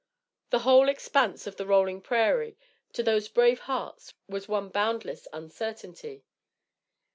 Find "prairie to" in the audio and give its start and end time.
2.01-3.03